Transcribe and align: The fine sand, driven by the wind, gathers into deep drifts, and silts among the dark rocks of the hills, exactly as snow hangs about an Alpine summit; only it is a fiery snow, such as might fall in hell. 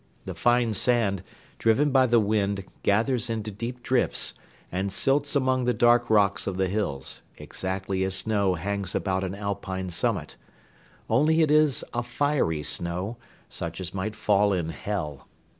The 0.25 0.33
fine 0.33 0.73
sand, 0.73 1.21
driven 1.59 1.91
by 1.91 2.07
the 2.07 2.19
wind, 2.19 2.63
gathers 2.81 3.29
into 3.29 3.51
deep 3.51 3.83
drifts, 3.83 4.33
and 4.71 4.91
silts 4.91 5.35
among 5.35 5.65
the 5.65 5.75
dark 5.75 6.09
rocks 6.09 6.47
of 6.47 6.57
the 6.57 6.69
hills, 6.69 7.21
exactly 7.37 8.03
as 8.03 8.15
snow 8.15 8.55
hangs 8.55 8.95
about 8.95 9.23
an 9.23 9.35
Alpine 9.35 9.91
summit; 9.91 10.37
only 11.07 11.41
it 11.43 11.51
is 11.51 11.83
a 11.93 12.01
fiery 12.01 12.63
snow, 12.63 13.17
such 13.47 13.79
as 13.79 13.93
might 13.93 14.15
fall 14.15 14.53
in 14.53 14.69
hell. 14.69 15.27